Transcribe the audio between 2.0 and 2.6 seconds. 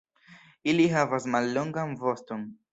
voston.